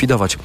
[0.00, 0.38] zlikwidować.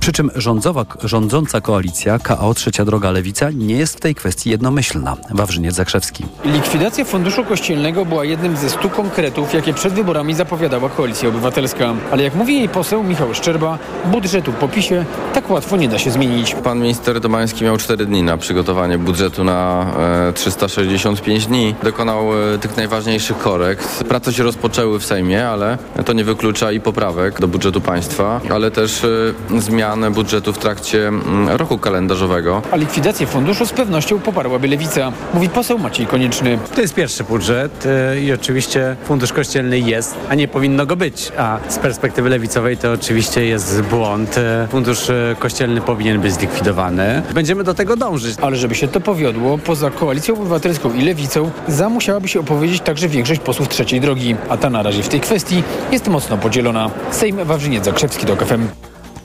[0.00, 5.16] Przy czym rządzowa, rządząca koalicja KO Trzecia Droga Lewica nie jest w tej kwestii jednomyślna.
[5.30, 6.24] Wawrzyniec Zakrzewski.
[6.44, 11.94] Likwidacja Funduszu Kościelnego była jednym ze stu konkretów, jakie przed wyborami zapowiadała Koalicja Obywatelska.
[12.10, 15.04] Ale jak mówi jej poseł Michał Szczerba, budżetu po PiSie
[15.34, 16.54] tak łatwo nie da się zmienić.
[16.54, 19.86] Pan minister Domański miał 4 dni na przygotowanie budżetu na
[20.28, 21.74] e, 365 dni.
[21.82, 24.04] Dokonał e, tych najważniejszych korekt.
[24.04, 28.70] Prace się rozpoczęły w Sejmie, ale to nie wyklucza i poprawek do budżetu państwa, ale
[28.70, 32.62] też e, zmian budżetu w trakcie mm, roku kalendarzowego.
[32.70, 36.58] A likwidację funduszu z pewnością poparłaby Lewica, mówi poseł Maciej Konieczny.
[36.74, 41.32] To jest pierwszy budżet y, i oczywiście fundusz kościelny jest, a nie powinno go być.
[41.38, 44.38] A z perspektywy lewicowej to oczywiście jest błąd.
[44.38, 47.22] Y, Fundusz y, kościelny powinien być zlikwidowany.
[47.34, 48.36] Będziemy do tego dążyć.
[48.42, 53.08] Ale żeby się to powiodło, poza Koalicją Obywatelską i Lewicą, za musiałaby się opowiedzieć także
[53.08, 56.90] większość posłów trzeciej drogi, a ta na razie w tej kwestii jest mocno podzielona.
[57.10, 58.79] Sejm Wawrzyniec Zakrzewski do KFM.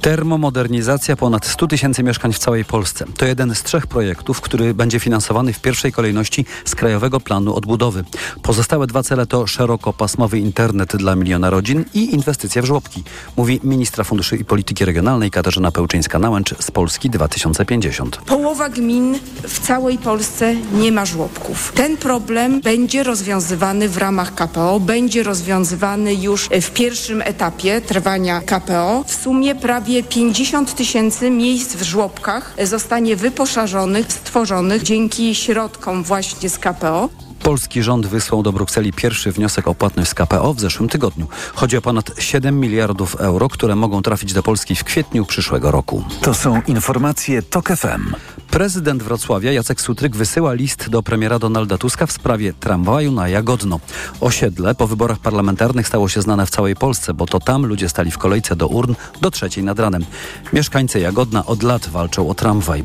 [0.05, 3.05] Termomodernizacja ponad 100 tysięcy mieszkań w całej Polsce.
[3.17, 8.03] To jeden z trzech projektów, który będzie finansowany w pierwszej kolejności z Krajowego Planu Odbudowy.
[8.41, 13.03] Pozostałe dwa cele to szerokopasmowy internet dla miliona rodzin i inwestycje w żłobki,
[13.37, 18.17] mówi ministra Funduszy i Polityki Regionalnej Katarzyna Pełczyńska-Nałęcz z Polski 2050.
[18.17, 21.71] Połowa gmin w całej Polsce nie ma żłobków.
[21.75, 29.03] Ten problem będzie rozwiązywany w ramach KPO, będzie rozwiązywany już w pierwszym etapie trwania KPO.
[29.07, 36.59] W sumie prawie 50 tysięcy miejsc w żłobkach zostanie wyposażonych, stworzonych dzięki środkom właśnie z
[36.59, 37.09] KPO.
[37.45, 41.27] Polski rząd wysłał do Brukseli pierwszy wniosek o płatność z KPO w zeszłym tygodniu.
[41.55, 46.03] Chodzi o ponad 7 miliardów euro, które mogą trafić do Polski w kwietniu przyszłego roku.
[46.21, 48.15] To są informacje TOK FM.
[48.51, 53.79] Prezydent Wrocławia Jacek Sutryk wysyła list do premiera Donalda Tuska w sprawie tramwaju na Jagodno.
[54.21, 58.11] Osiedle po wyborach parlamentarnych stało się znane w całej Polsce, bo to tam ludzie stali
[58.11, 60.05] w kolejce do urn do trzeciej nad ranem.
[60.53, 62.83] Mieszkańcy Jagodna od lat walczą o tramwaj.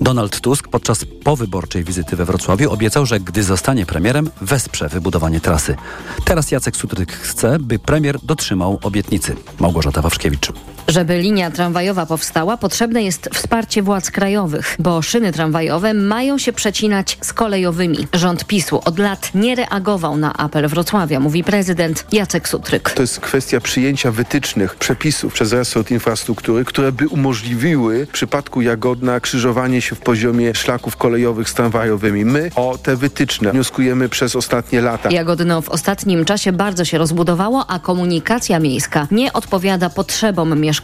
[0.00, 3.97] Donald Tusk podczas powyborczej wizyty we Wrocławiu obiecał, że gdy zostanie premierem,
[4.40, 5.76] wesprze wybudowanie trasy.
[6.24, 9.36] Teraz Jacek Sutryk chce, by premier dotrzymał obietnicy.
[9.60, 10.52] Małgorzata Wawrzkiewicz.
[10.88, 17.18] Żeby linia tramwajowa powstała, potrzebne jest wsparcie władz krajowych, bo szyny tramwajowe mają się przecinać
[17.20, 18.06] z kolejowymi.
[18.12, 22.90] Rząd PiSu od lat nie reagował na apel Wrocławia, mówi prezydent Jacek Sutryk.
[22.90, 29.20] To jest kwestia przyjęcia wytycznych, przepisów przez resort infrastruktury, które by umożliwiły w przypadku Jagodna
[29.20, 32.24] krzyżowanie się w poziomie szlaków kolejowych z tramwajowymi.
[32.24, 35.10] My o te wytyczne wnioskujemy przez ostatnie lata.
[35.10, 40.77] Jagodno w ostatnim czasie bardzo się rozbudowało, a komunikacja miejska nie odpowiada potrzebom mieszkańców.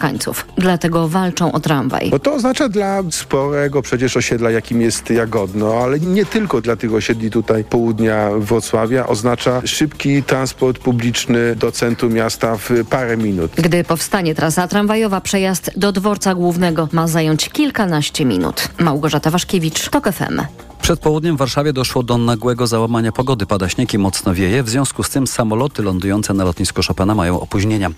[0.58, 2.10] Dlatego walczą o tramwaj.
[2.10, 6.94] Bo to oznacza dla sporego przecież osiedla, jakim jest Jagodno, ale nie tylko dla tych
[6.94, 13.52] osiedli tutaj południa Wrocławia, oznacza szybki transport publiczny do centrum miasta w parę minut.
[13.56, 18.68] Gdy powstanie trasa tramwajowa, przejazd do dworca głównego ma zająć kilkanaście minut.
[18.78, 20.40] Małgorzata Waszkiewicz, TOK FM.
[20.84, 23.46] Przed południem w Warszawie doszło do nagłego załamania pogody.
[23.46, 24.62] Pada śnieg i mocno wieje.
[24.62, 27.90] W związku z tym samoloty lądujące na lotnisku Chopina mają opóźnienia.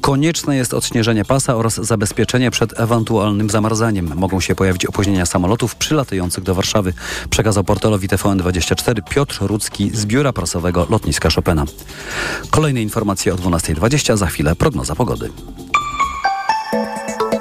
[0.00, 4.12] Konieczne jest odśnieżenie pasa oraz zabezpieczenie przed ewentualnym zamarzaniem.
[4.16, 6.92] Mogą się pojawić opóźnienia samolotów przylatujących do Warszawy.
[7.30, 11.64] Przekazał portalowi TVN24 Piotr Rudzki z biura prasowego lotniska Chopina.
[12.50, 14.16] Kolejne informacje o 12.20.
[14.16, 15.30] Za chwilę prognoza pogody.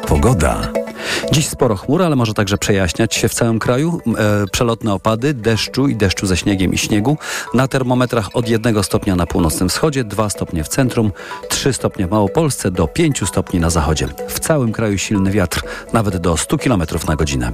[0.08, 0.85] Pogoda.
[1.32, 4.02] Dziś sporo chmur, ale może także przejaśniać się w całym kraju.
[4.18, 7.18] E, przelotne opady, deszczu i deszczu ze śniegiem i śniegu.
[7.54, 11.12] Na termometrach od 1 stopnia na północnym wschodzie, 2 stopnie w centrum,
[11.50, 14.08] 3 stopnie w Małopolsce, do 5 stopni na zachodzie.
[14.28, 15.62] W całym kraju silny wiatr,
[15.94, 17.52] nawet do 100 km na godzinę.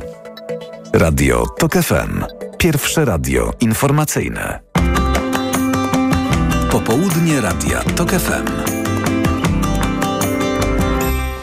[0.93, 2.23] Radio TOK FM.
[2.57, 4.59] Pierwsze radio informacyjne.
[6.71, 8.80] Popołudnie Radia TOK FM.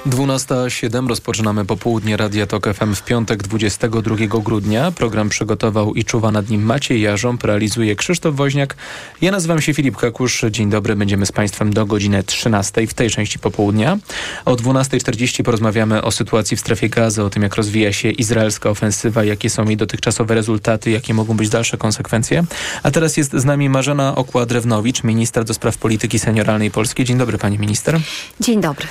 [0.08, 4.92] 12.07 rozpoczynamy popołudnie Radia Tok FM w piątek 22 grudnia.
[4.92, 8.76] Program przygotował i czuwa nad nim Maciej Jarząb, realizuje Krzysztof Woźniak.
[9.20, 10.44] Ja nazywam się Filip Kakusz.
[10.50, 13.98] Dzień dobry, będziemy z Państwem do godziny 13 w tej części popołudnia.
[14.44, 19.24] O 12.40 porozmawiamy o sytuacji w strefie gazy, o tym jak rozwija się izraelska ofensywa,
[19.24, 22.44] jakie są jej dotychczasowe rezultaty, jakie mogą być dalsze konsekwencje.
[22.82, 27.04] A teraz jest z nami Marzena Okła-Drewnowicz, minister do spraw polityki senioralnej Polski.
[27.04, 28.00] Dzień dobry pani minister.
[28.40, 28.86] Dzień dobry.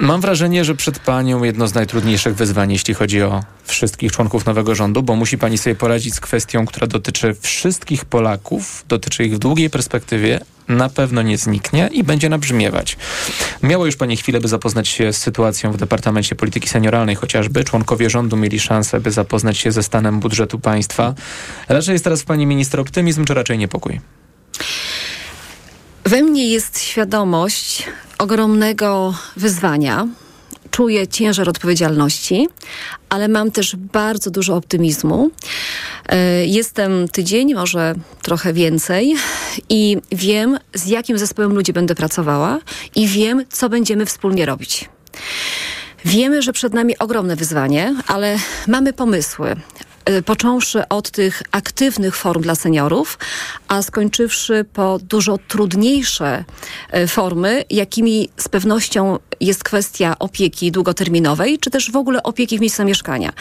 [0.00, 4.74] Mam wrażenie, że przed panią jedno z najtrudniejszych wyzwań, jeśli chodzi o wszystkich członków nowego
[4.74, 9.38] rządu, bo musi pani sobie poradzić z kwestią, która dotyczy wszystkich Polaków, dotyczy ich w
[9.38, 12.96] długiej perspektywie, na pewno nie zniknie i będzie nabrzmiewać.
[13.62, 17.64] Miała już pani chwilę, by zapoznać się z sytuacją w Departamencie Polityki Senioralnej chociażby.
[17.64, 21.14] Członkowie rządu mieli szansę, by zapoznać się ze stanem budżetu państwa.
[21.68, 24.00] Raczej jest teraz w pani minister optymizm, czy raczej niepokój?
[26.06, 27.86] We mnie jest świadomość
[28.18, 30.08] ogromnego wyzwania.
[30.70, 32.48] czuję ciężar odpowiedzialności,
[33.08, 35.30] ale mam też bardzo dużo optymizmu.
[36.06, 39.14] E, jestem tydzień, może trochę więcej
[39.68, 42.58] i wiem, z jakim zespołem ludzi będę pracowała
[42.94, 44.88] i wiem, co będziemy wspólnie robić.
[46.04, 48.36] Wiemy, że przed nami ogromne wyzwanie, ale
[48.68, 49.56] mamy pomysły.
[50.04, 53.18] E, począwszy od tych aktywnych form dla seniorów,
[53.68, 56.44] a skończywszy po dużo trudniejsze
[56.90, 62.60] e, formy, jakimi z pewnością jest kwestia opieki długoterminowej, czy też w ogóle opieki w
[62.60, 63.32] miejscu zamieszkania.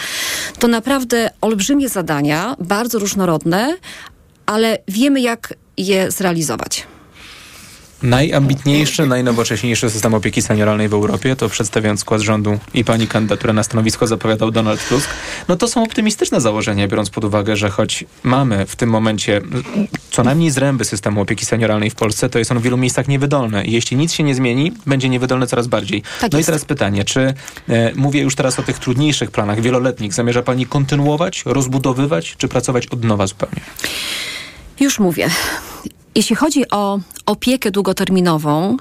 [0.60, 3.78] To naprawdę olbrzymie zadania, bardzo różnorodne,
[4.46, 6.93] ale wiemy, jak je zrealizować.
[8.04, 13.64] Najambitniejszy, najnowocześniejszy system opieki senioralnej w Europie, to przedstawiając skład rządu i pani kandydaturę na
[13.64, 15.10] stanowisko zapowiadał Donald Tusk.
[15.48, 19.42] No to są optymistyczne założenia, biorąc pod uwagę, że choć mamy w tym momencie
[20.12, 23.66] co najmniej zręby systemu opieki senioralnej w Polsce, to jest on w wielu miejscach niewydolny.
[23.66, 26.04] I jeśli nic się nie zmieni, będzie niewydolny coraz bardziej.
[26.22, 26.48] Tak no jest.
[26.48, 27.34] i teraz pytanie, czy
[27.70, 32.88] e, mówię już teraz o tych trudniejszych planach wieloletnich, zamierza pani kontynuować, rozbudowywać, czy pracować
[32.88, 33.62] od nowa zupełnie?
[34.80, 35.30] Już mówię.
[36.16, 38.78] Jeśli chodzi o opiekę długoterminową,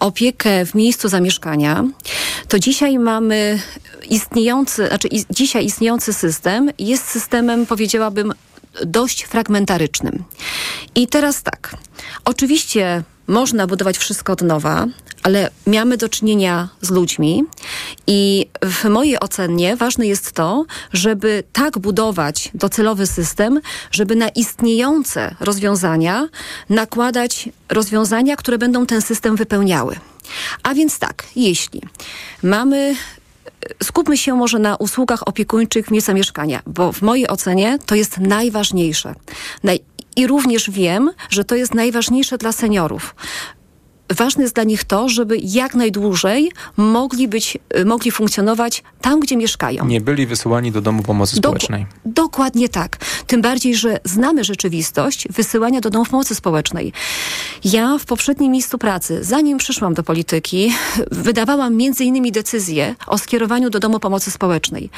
[0.00, 1.84] opiekę w miejscu zamieszkania,
[2.48, 3.60] to dzisiaj mamy
[4.10, 8.32] istniejący, znaczy is, dzisiaj istniejący system jest systemem, powiedziałabym,
[8.86, 10.24] dość fragmentarycznym.
[10.94, 11.76] I teraz tak.
[12.24, 14.86] Oczywiście można budować wszystko od nowa,
[15.22, 17.44] ale mamy do czynienia z ludźmi
[18.06, 23.60] i w mojej ocenie ważne jest to, żeby tak budować docelowy system,
[23.90, 26.28] żeby na istniejące rozwiązania
[26.68, 29.96] nakładać rozwiązania, które będą ten system wypełniały.
[30.62, 31.82] A więc tak, jeśli
[32.42, 32.96] mamy
[33.82, 38.18] skupmy się może na usługach opiekuńczych w miejscu mieszkania, bo w mojej ocenie to jest
[38.18, 39.14] najważniejsze.
[39.62, 39.80] Naj
[40.20, 43.14] I również wiem, że to jest najważniejsze dla seniorów.
[44.10, 49.86] Ważne jest dla nich to, żeby jak najdłużej mogli być, mogli funkcjonować tam, gdzie mieszkają.
[49.86, 51.86] Nie byli wysyłani do domu pomocy Dok- społecznej.
[52.04, 52.96] Dokładnie tak.
[53.26, 56.92] Tym bardziej, że znamy rzeczywistość wysyłania do domów pomocy społecznej.
[57.64, 60.72] Ja w poprzednim miejscu pracy, zanim przyszłam do polityki,
[61.10, 64.90] wydawałam między innymi decyzję o skierowaniu do domu pomocy społecznej.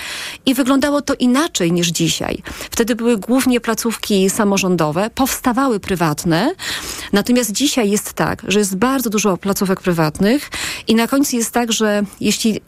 [0.46, 2.42] I wyglądało to inaczej niż dzisiaj.
[2.70, 6.54] Wtedy były głównie placówki samorządowe, powstawały prywatne.
[7.12, 10.50] Natomiast dzisiaj jest tak, że jest bardzo dużo placówek prywatnych
[10.88, 12.60] i na końcu jest tak, że jeśli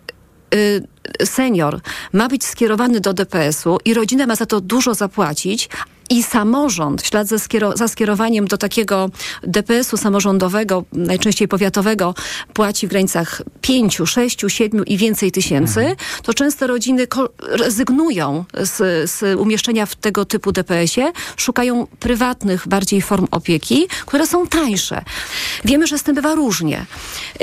[0.54, 0.82] y,
[1.24, 1.80] senior
[2.12, 5.68] ma być skierowany do DPS-u i rodzina ma za to dużo zapłacić,
[6.10, 9.10] i samorząd w ślad za, skiero- za skierowaniem do takiego
[9.42, 12.14] DPS-u samorządowego, najczęściej powiatowego,
[12.54, 17.06] płaci w granicach 5, 6, 7 i więcej tysięcy, to często rodziny
[17.38, 24.46] rezygnują z, z umieszczenia w tego typu DPS-ie, szukają prywatnych bardziej form opieki, które są
[24.46, 25.04] tańsze.
[25.64, 26.86] Wiemy, że z tym bywa różnie.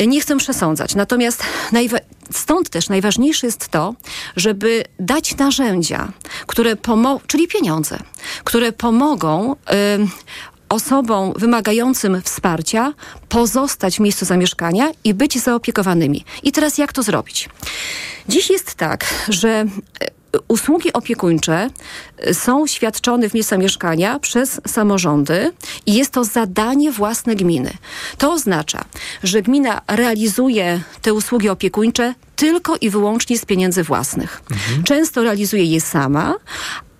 [0.07, 0.95] Nie chcę przesądzać.
[0.95, 1.99] Natomiast najwa-
[2.33, 3.95] stąd też najważniejsze jest to,
[4.35, 6.11] żeby dać narzędzia,
[6.47, 7.97] które pomogą, czyli pieniądze,
[8.43, 9.55] które pomogą
[9.95, 10.09] ym,
[10.69, 12.93] osobom wymagającym wsparcia
[13.29, 16.25] pozostać w miejscu zamieszkania i być zaopiekowanymi.
[16.43, 17.49] I teraz jak to zrobić?
[18.29, 19.65] Dziś jest tak, że
[20.47, 21.69] usługi opiekuńcze
[22.17, 25.51] e, są świadczone w miejscu zamieszkania przez samorządy
[25.85, 27.73] i jest to zadanie własne gminy.
[28.17, 28.85] To oznacza,
[29.23, 34.41] że gmina realizuje te usługi opiekuńcze tylko i wyłącznie z pieniędzy własnych.
[34.83, 36.35] Często realizuje je sama,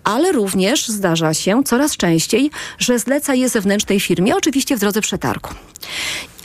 [0.04, 5.50] ale również zdarza się coraz częściej, że zleca je zewnętrznej firmie, oczywiście w drodze przetargu.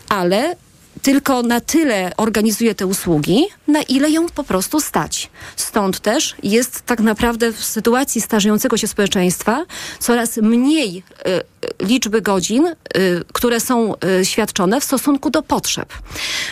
[0.08, 0.56] Ale
[1.02, 5.30] tylko na tyle organizuje te usługi, na ile ją po prostu stać.
[5.56, 9.66] Stąd też jest tak naprawdę w sytuacji starzejącego się społeczeństwa
[9.98, 11.02] coraz mniej
[11.80, 12.74] y, liczby godzin, y,
[13.32, 15.92] które są y, świadczone w stosunku do potrzeb.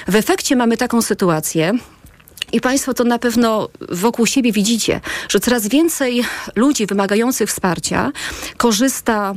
[0.09, 1.73] W efekcie mamy taką sytuację,
[2.53, 6.25] i Państwo to na pewno wokół siebie widzicie, że coraz więcej
[6.57, 8.13] ludzi wymagających wsparcia
[8.57, 9.35] korzysta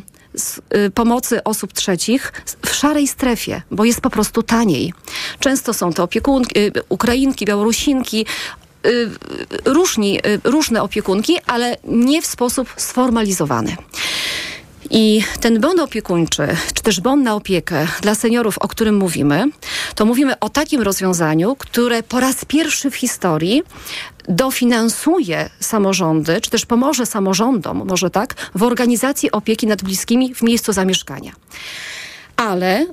[0.93, 2.33] pomocy osób trzecich
[2.65, 4.93] w szarej strefie, bo jest po prostu taniej.
[5.39, 8.25] Często są to opiekunki, y, Ukrainki, Białorusinki,
[8.85, 9.09] y,
[9.65, 13.77] różni, y, różne opiekunki, ale nie w sposób sformalizowany.
[14.89, 19.45] I ten bon opiekuńczy, czy też bon na opiekę dla seniorów, o którym mówimy,
[19.95, 23.63] to mówimy o takim rozwiązaniu, które po raz pierwszy w historii
[24.27, 30.73] dofinansuje samorządy, czy też pomoże samorządom, może tak, w organizacji opieki nad bliskimi w miejscu
[30.73, 31.31] zamieszkania.
[32.37, 32.85] Ale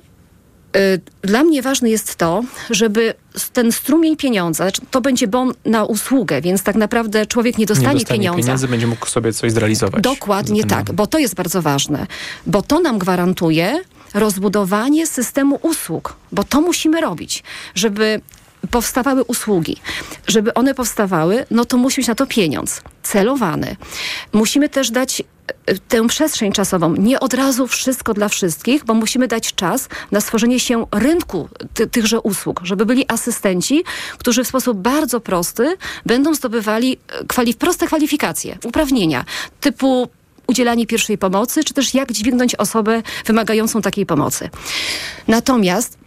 [1.22, 3.14] dla mnie ważne jest to, żeby
[3.52, 7.88] ten strumień pieniądza, znaczy to będzie bon na usługę, więc tak naprawdę człowiek nie dostanie,
[7.88, 8.42] nie dostanie pieniądza.
[8.42, 10.02] pieniędzy, będzie mógł sobie coś zrealizować.
[10.02, 12.06] Dokładnie tak, bo to jest bardzo ważne,
[12.46, 13.82] bo to nam gwarantuje
[14.14, 17.42] rozbudowanie systemu usług, bo to musimy robić,
[17.74, 18.20] żeby
[18.70, 19.76] powstawały usługi.
[20.26, 23.76] Żeby one powstawały, no to musi być na to pieniądz celowany.
[24.32, 25.22] Musimy też dać
[25.88, 26.96] tę przestrzeń czasową.
[26.96, 31.86] Nie od razu wszystko dla wszystkich, bo musimy dać czas na stworzenie się rynku ty
[31.86, 33.84] tychże usług, żeby byli asystenci,
[34.18, 39.24] którzy w sposób bardzo prosty będą zdobywali e, kwali proste kwalifikacje, uprawnienia
[39.60, 40.08] typu
[40.46, 44.50] udzielanie pierwszej pomocy, czy też jak dźwignąć osobę wymagającą takiej pomocy.
[45.28, 45.98] Natomiast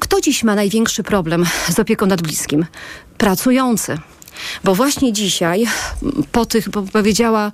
[0.00, 2.66] kto dziś ma największy problem z opieką nad bliskim?
[3.18, 3.98] Pracujący.
[4.64, 5.66] Bo właśnie dzisiaj,
[6.32, 7.52] po tych, bo powiedziała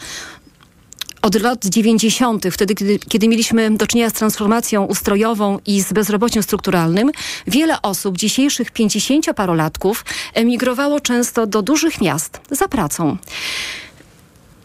[1.22, 6.42] od lat 90., wtedy, kiedy, kiedy mieliśmy do czynienia z transformacją ustrojową i z bezrobociem
[6.42, 7.10] strukturalnym,
[7.46, 9.94] wiele osób, dzisiejszych 50-parolatków,
[10.34, 13.16] emigrowało często do dużych miast za pracą.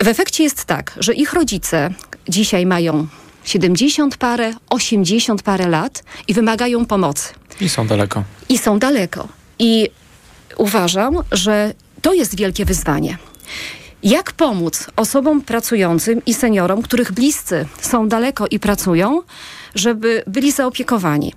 [0.03, 1.93] W efekcie jest tak, że ich rodzice
[2.29, 3.07] dzisiaj mają
[3.43, 7.33] 70 parę, 80 parę lat i wymagają pomocy.
[7.61, 8.23] I są daleko.
[8.49, 9.27] I są daleko.
[9.59, 9.89] I
[10.57, 13.17] uważam, że to jest wielkie wyzwanie.
[14.03, 19.21] Jak pomóc osobom pracującym i seniorom, których bliscy są daleko i pracują,
[19.75, 21.33] żeby byli zaopiekowani?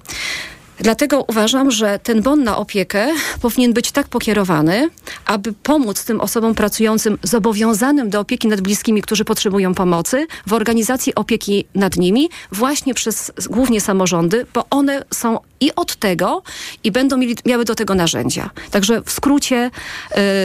[0.78, 3.08] Dlatego uważam, że ten bon na opiekę
[3.40, 4.90] powinien być tak pokierowany,
[5.26, 11.14] aby pomóc tym osobom pracującym zobowiązanym do opieki nad bliskimi, którzy potrzebują pomocy, w organizacji
[11.14, 16.42] opieki nad nimi, właśnie przez głównie samorządy, bo one są i od tego
[16.84, 18.50] i będą mieli, miały do tego narzędzia.
[18.70, 19.70] Także w skrócie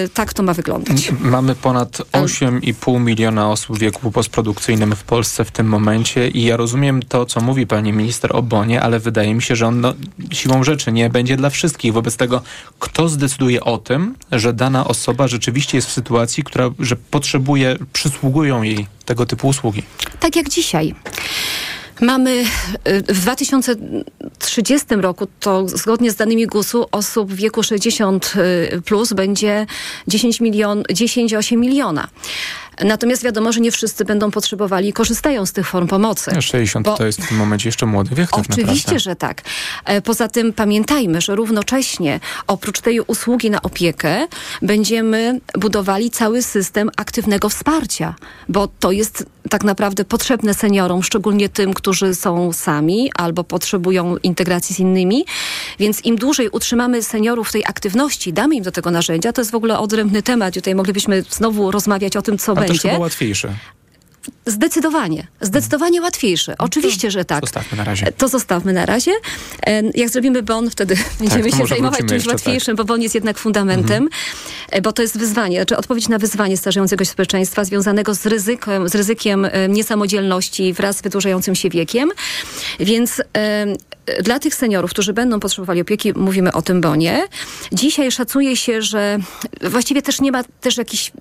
[0.05, 1.11] y, tak to ma wyglądać.
[1.21, 6.57] Mamy ponad 8,5 miliona osób w wieku postprodukcyjnym w Polsce w tym momencie i ja
[6.57, 9.93] rozumiem to, co mówi pani minister o bonie, ale wydaje mi się, że on no,
[10.31, 11.93] siłą rzeczy nie będzie dla wszystkich.
[11.93, 12.41] Wobec tego,
[12.79, 18.61] kto zdecyduje o tym, że dana osoba rzeczywiście jest w sytuacji, która, że potrzebuje, przysługują
[18.61, 19.83] jej tego typu usługi?
[20.19, 20.95] Tak jak dzisiaj.
[22.01, 22.43] Mamy
[22.87, 28.33] y, w 2030 roku, to zgodnie z danymi GUS-u, osób w wieku 60
[28.75, 29.65] y, plus będzie
[30.07, 32.07] 10 milion, 10,8 miliona.
[32.85, 36.41] Natomiast wiadomo, że nie wszyscy będą potrzebowali i korzystają z tych form pomocy.
[36.41, 36.97] 60 bo...
[36.97, 38.29] to jest w tym momencie jeszcze młody wiek.
[38.29, 38.99] Tak Oczywiście, naprawdę.
[38.99, 39.41] że tak.
[39.85, 44.27] E, poza tym pamiętajmy, że równocześnie oprócz tej usługi na opiekę
[44.61, 48.15] będziemy budowali cały system aktywnego wsparcia,
[48.49, 54.75] bo to jest tak naprawdę potrzebne seniorom, szczególnie tym, którzy są sami albo potrzebują integracji
[54.75, 55.25] z innymi.
[55.79, 59.51] Więc im dłużej utrzymamy seniorów w tej aktywności, damy im do tego narzędzia, to jest
[59.51, 60.53] w ogóle odrębny temat.
[60.53, 62.68] Tutaj moglibyśmy znowu rozmawiać o tym, co Ale będzie.
[62.77, 63.55] To chyba łatwiejsze.
[64.49, 65.27] Zdecydowanie.
[65.41, 66.55] Zdecydowanie łatwiejsze.
[66.59, 67.41] No Oczywiście, że tak.
[67.41, 68.11] Zostawmy na razie.
[68.17, 69.11] To zostawmy na razie.
[69.65, 73.15] E, Jak zrobimy bon, wtedy będziemy to się zajmować czymś jeszcze, łatwiejszym, bo bon jest
[73.15, 74.09] jednak fundamentem,
[74.69, 78.89] e, bo to jest wyzwanie, znaczy odpowiedź na wyzwanie starzejącego się społeczeństwa związanego z ryzykiem,
[78.89, 82.09] z ryzykiem e, niesamodzielności wraz z wydłużającym się wiekiem.
[82.79, 83.65] Więc e,
[84.23, 87.27] dla tych seniorów, którzy będą potrzebowali opieki, mówimy o tym bonie.
[87.71, 89.17] Dzisiaj szacuje się, że
[89.61, 91.11] właściwie też nie ma też jakichś e,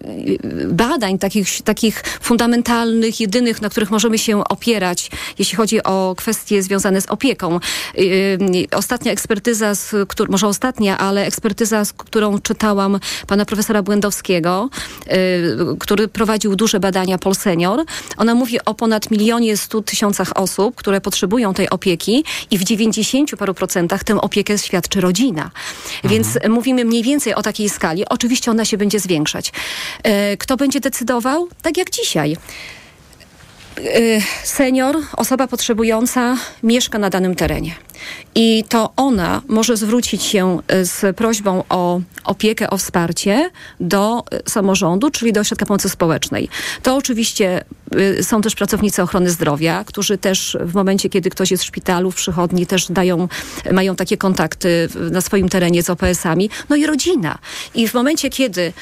[0.67, 7.01] badań takich, takich fundamentalnych, jedynych, na których możemy się opierać, jeśli chodzi o kwestie związane
[7.01, 7.61] z opieką.
[7.95, 8.39] Yy,
[8.73, 9.95] ostatnia ekspertyza, z,
[10.29, 14.71] może ostatnia, ale ekspertyza, z którą czytałam pana profesora Błędowskiego,
[15.07, 15.13] yy,
[15.79, 17.85] który prowadził duże badania Polsenior,
[18.17, 23.31] ona mówi o ponad milionie stu tysiącach osób, które potrzebują tej opieki i w 90
[23.37, 25.51] paru procentach tę opiekę świadczy rodzina.
[26.05, 28.09] Więc mówimy mniej więcej o takiej skali.
[28.09, 29.53] Oczywiście ona się będzie zwiększać.
[30.39, 31.49] Kto będzie decydował?
[31.63, 32.37] Tak jak dzisiaj.
[33.79, 37.75] Y, senior, osoba potrzebująca mieszka na danym terenie.
[38.35, 44.51] I to ona może zwrócić się y, z prośbą o opiekę, o wsparcie do y,
[44.51, 46.49] samorządu, czyli do ośrodka pomocy społecznej.
[46.83, 47.65] To oczywiście
[48.23, 52.15] są też pracownicy ochrony zdrowia, którzy też w momencie, kiedy ktoś jest w szpitalu, w
[52.15, 53.29] przychodni, też dają,
[53.73, 56.51] mają takie kontakty na swoim terenie z OPS-ami.
[56.69, 57.39] No i rodzina.
[57.75, 58.73] I w momencie, kiedy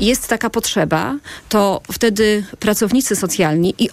[0.00, 1.14] jest taka potrzeba,
[1.48, 3.88] to wtedy pracownicy socjalni i,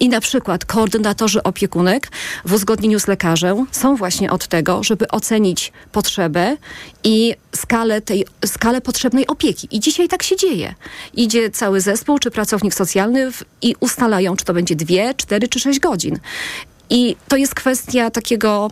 [0.00, 2.08] i na przykład koordynatorzy opiekunek
[2.44, 6.56] w uzgodnieniu z lekarzem są właśnie od tego, żeby ocenić potrzebę
[7.04, 9.68] i skalę, tej, skalę potrzebnej opieki.
[9.70, 10.74] I dzisiaj tak się dzieje.
[11.14, 15.60] Idzie cały zespół czy pracownik socjalny w, i ustalają, czy to będzie dwie, cztery czy
[15.60, 16.18] sześć godzin.
[16.92, 18.70] I to jest kwestia takiego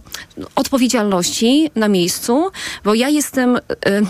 [0.54, 2.50] odpowiedzialności na miejscu,
[2.84, 3.58] bo ja jestem,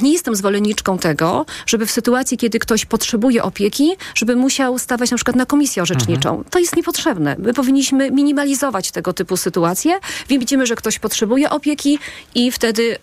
[0.03, 5.17] nie jestem zwolenniczką tego, żeby w sytuacji, kiedy ktoś potrzebuje opieki, żeby musiał stawać na
[5.17, 6.29] przykład na komisję orzeczniczą.
[6.29, 6.51] Mhm.
[6.51, 7.37] To jest niepotrzebne.
[7.39, 10.01] My powinniśmy minimalizować tego typu sytuacje.
[10.29, 11.99] Widzimy, że ktoś potrzebuje opieki
[12.35, 12.99] i wtedy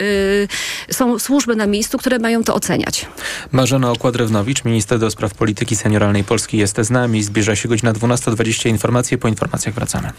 [0.90, 3.06] y, są służby na miejscu, które mają to oceniać.
[3.52, 7.24] Marzena Okładrewnowicz, minister do spraw polityki senioralnej Polski jest z nami.
[7.24, 8.70] Zbliża się godzina 12.20.
[8.70, 10.12] Informacje po informacjach wracamy.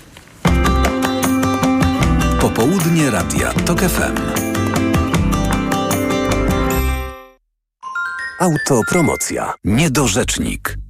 [2.40, 4.16] Popołudnie Radia TOK FM.
[8.40, 9.54] Autopromocja.
[9.64, 10.78] Niedorzecznik.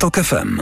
[0.00, 0.60] TOK FM.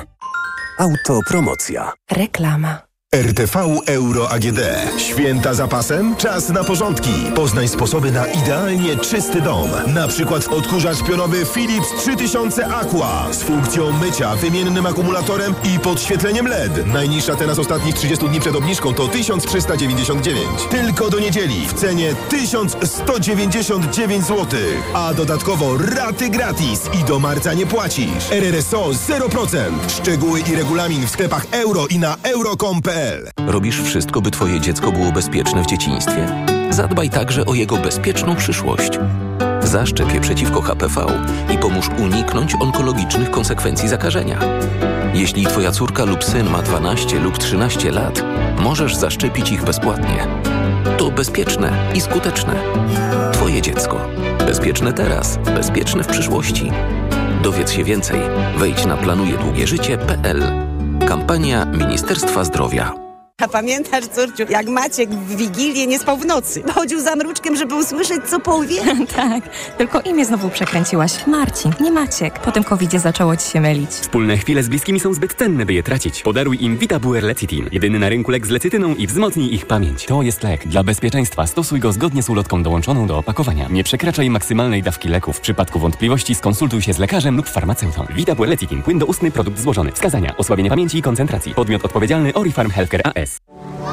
[0.79, 1.93] Autopromocja.
[2.11, 2.88] Reklama.
[3.15, 4.61] RTV Euro AGD.
[4.99, 6.17] Święta zapasem?
[6.17, 7.11] Czas na porządki.
[7.35, 9.71] Poznaj sposoby na idealnie czysty dom.
[9.95, 16.87] Na przykład odkurzacz pionowy Philips 3000 Aqua z funkcją mycia, wymiennym akumulatorem i podświetleniem LED.
[16.87, 20.49] Najniższa teraz ostatnich 30 dni przed obniżką to 1399.
[20.71, 24.47] Tylko do niedzieli w cenie 1199 zł.
[24.95, 28.31] A dodatkowo raty gratis i do marca nie płacisz.
[28.31, 29.57] RRSO 0%.
[29.89, 32.98] Szczegóły i regulamin w sklepach euro i na euro.com.pl
[33.47, 36.27] Robisz wszystko, by Twoje dziecko było bezpieczne w dzieciństwie?
[36.71, 38.99] Zadbaj także o jego bezpieczną przyszłość.
[39.63, 41.07] Zaszczep je przeciwko HPV
[41.55, 44.39] i pomóż uniknąć onkologicznych konsekwencji zakażenia.
[45.15, 48.23] Jeśli Twoja córka lub syn ma 12 lub 13 lat,
[48.59, 50.27] możesz zaszczepić ich bezpłatnie.
[50.99, 52.55] To bezpieczne i skuteczne.
[53.33, 54.01] Twoje dziecko.
[54.39, 56.71] Bezpieczne teraz, bezpieczne w przyszłości.
[57.43, 58.21] Dowiedz się więcej.
[58.59, 60.68] Wejdź na planujedługieżycie.pl.
[61.09, 63.08] Kampania Ministerstwa Zdrowia.
[63.43, 66.63] A pamiętasz, córciu, jak Maciek w Wigilię nie spał w nocy?
[66.75, 68.81] Chodził za mruczkiem, żeby usłyszeć, co powie?
[69.17, 69.45] tak,
[69.79, 71.27] tylko imię znowu przekręciłaś.
[71.27, 72.39] Marcin, nie Maciek.
[72.39, 73.91] Po tym covidzie zaczęło ci się mylić.
[73.91, 76.23] Wspólne chwile z bliskimi są zbyt cenne, by je tracić.
[76.23, 77.69] Podaruj im Vitabuer Lecitin.
[77.73, 80.05] Jedyny na rynku lek z lecytyną i wzmocnij ich pamięć.
[80.05, 80.69] To jest lek.
[80.69, 83.69] Dla bezpieczeństwa stosuj go zgodnie z ulotką dołączoną do opakowania.
[83.71, 85.37] Nie przekraczaj maksymalnej dawki leków.
[85.37, 88.07] W przypadku wątpliwości skonsultuj się z lekarzem lub farmaceutą.
[88.11, 88.83] Vitabuer Lecitin.
[88.83, 89.93] Płyn doustny, produkt złożony.
[89.93, 90.37] Wskazania.
[90.37, 91.55] Osłabienie pamięci i koncentracji.
[91.55, 93.28] Podmiot odpowiedzialny Orifarm Healthcare AS.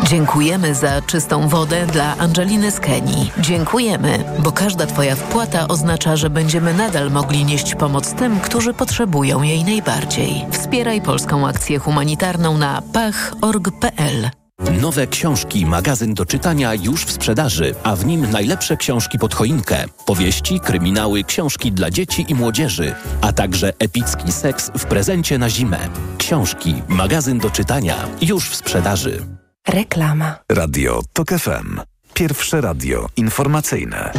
[0.03, 3.31] Dziękujemy za czystą wodę dla Angeliny z Kenii.
[3.39, 9.41] Dziękujemy, bo każda Twoja wpłata oznacza, że będziemy nadal mogli nieść pomoc tym, którzy potrzebują
[9.41, 10.45] jej najbardziej.
[10.51, 14.44] Wspieraj polską akcję humanitarną na pach.org.pl.
[14.59, 19.85] Nowe książki, magazyn do czytania już w sprzedaży, a w nim najlepsze książki pod choinkę.
[20.05, 25.79] Powieści, kryminały, książki dla dzieci i młodzieży, a także epicki seks w prezencie na zimę.
[26.17, 29.25] Książki, magazyn do czytania już w sprzedaży.
[29.67, 30.35] Reklama.
[30.51, 31.79] Radio TOK FM.
[32.13, 34.11] Pierwsze radio informacyjne.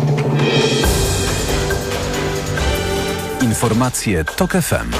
[3.42, 4.90] Informacje TOK FM.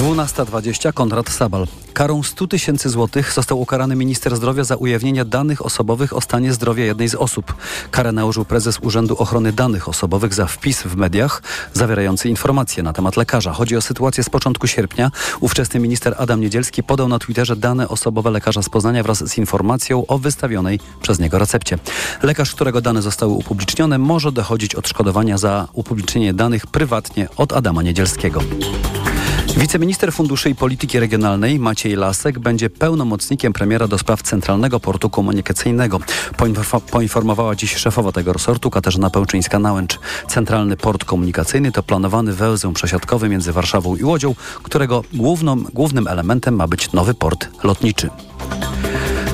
[0.00, 1.66] 12.20 Konrad Sabal.
[1.92, 6.84] Karą 100 tysięcy złotych został ukarany minister zdrowia za ujawnienie danych osobowych o stanie zdrowia
[6.84, 7.54] jednej z osób.
[7.90, 13.16] Karę nałożył prezes Urzędu Ochrony Danych Osobowych za wpis w mediach zawierający informacje na temat
[13.16, 13.52] lekarza.
[13.52, 15.10] Chodzi o sytuację z początku sierpnia.
[15.40, 20.06] Ówczesny minister Adam Niedzielski podał na Twitterze dane osobowe lekarza z Poznania wraz z informacją
[20.06, 21.78] o wystawionej przez niego recepcie.
[22.22, 28.40] Lekarz, którego dane zostały upublicznione, może dochodzić odszkodowania za upublicznienie danych prywatnie od Adama Niedzielskiego.
[29.56, 36.00] Wiceminister Funduszy i Polityki Regionalnej Maciej Lasek będzie pełnomocnikiem premiera do spraw Centralnego Portu Komunikacyjnego.
[36.36, 39.98] Poinfo poinformowała dziś szefowa tego resortu Katarzyna Pełczyńska-Nałęcz.
[40.28, 46.54] Centralny Port Komunikacyjny to planowany węzeł przesiadkowy między Warszawą i Łodzią, którego główną, głównym elementem
[46.54, 48.10] ma być nowy port lotniczy.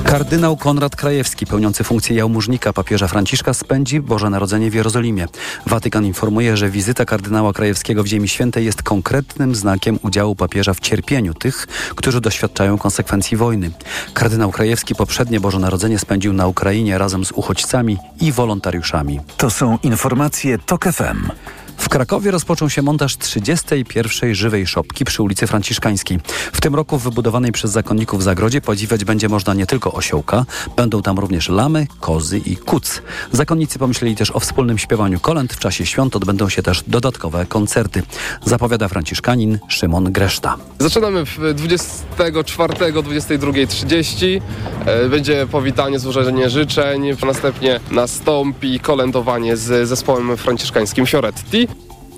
[0.03, 5.27] Kardynał Konrad Krajewski, pełniący funkcję jałmużnika papieża Franciszka, spędzi Boże Narodzenie w Jerozolimie.
[5.65, 10.79] Watykan informuje, że wizyta kardynała Krajewskiego w Ziemi Świętej jest konkretnym znakiem udziału papieża w
[10.79, 13.71] cierpieniu tych, którzy doświadczają konsekwencji wojny.
[14.13, 19.19] Kardynał Krajewski poprzednie Boże Narodzenie spędził na Ukrainie razem z uchodźcami i wolontariuszami.
[19.37, 21.31] To są informacje TOK FM.
[21.77, 24.35] W Krakowie rozpoczął się montaż 31.
[24.35, 26.19] żywej szopki przy ulicy Franciszkańskiej.
[26.53, 31.01] W tym roku w wybudowanej przez zakonników zagrodzie podziwiać będzie można nie tylko osiołka, będą
[31.01, 33.01] tam również lamy, kozy i kuc.
[33.31, 35.53] Zakonnicy pomyśleli też o wspólnym śpiewaniu kolęd.
[35.53, 38.03] W czasie świąt odbędą się też dodatkowe koncerty.
[38.45, 40.57] Zapowiada franciszkanin Szymon Greszta.
[40.79, 41.23] Zaczynamy
[41.55, 44.41] 24, 22.30.
[44.85, 47.03] E, Będzie powitanie, złożenie życzeń.
[47.25, 51.66] Następnie nastąpi kolędowanie z zespołem franciszkańskim Fioretti.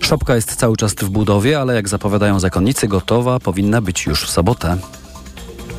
[0.02, 4.30] Szopka jest cały czas w budowie, ale jak zapowiadają zakonnicy, gotowa powinna być już w
[4.30, 4.78] sobotę.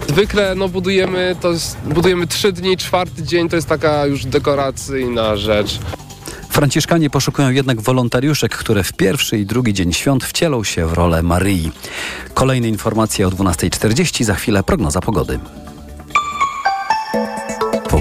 [0.08, 5.36] Zwykle no, budujemy, to jest, budujemy trzy dni, czwarty dzień to jest taka już dekoracyjna
[5.36, 5.78] rzecz.
[6.48, 11.22] Franciszkanie poszukują jednak wolontariuszek, które w pierwszy i drugi dzień świąt wcielą się w rolę
[11.22, 11.72] Maryi.
[12.34, 15.38] Kolejne informacje o 12.40, za chwilę prognoza pogody.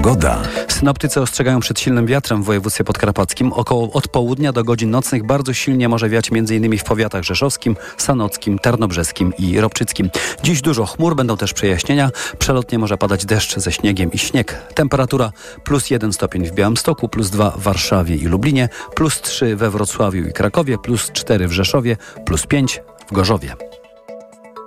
[0.04, 0.42] Pogoda.
[0.68, 3.54] Synoptycy ostrzegają przed silnym wiatrem w województwie podkarpackim.
[3.54, 6.78] Około od południa do godzin nocnych bardzo silnie może wiać m.in.
[6.78, 10.10] w powiatach rzeszowskim, sanockim, tarnobrzeskim i ropczyckim.
[10.44, 12.10] Dziś dużo chmur, będą też przejaśnienia.
[12.38, 14.62] Przelotnie może padać deszcz ze śniegiem i śnieg.
[14.74, 15.32] Temperatura
[15.64, 20.28] plus 1 stopień w Białymstoku, plus 2 w Warszawie i Lublinie, plus 3 we Wrocławiu
[20.28, 23.56] i Krakowie, plus 4 w Rzeszowie, plus 5 w Gorzowie.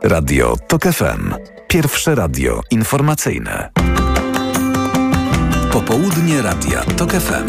[0.03, 1.35] Radio TOK FM.
[1.69, 3.82] Pierwsze radio informacyjne.
[5.73, 7.47] Popołudnie Radia TOK FM.